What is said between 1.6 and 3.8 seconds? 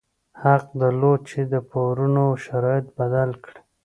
پورونو شرایط بدل کړي.